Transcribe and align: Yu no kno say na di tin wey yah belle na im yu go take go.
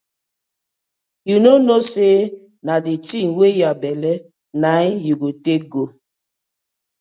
Yu 1.29 1.37
no 1.43 1.51
kno 1.61 1.77
say 1.91 2.17
na 2.65 2.73
di 2.85 2.93
tin 3.07 3.27
wey 3.37 3.53
yah 3.61 3.75
belle 3.81 4.13
na 4.61 4.69
im 4.89 4.95
yu 5.07 5.15
go 5.21 5.29
take 5.43 5.65
go. 5.73 5.83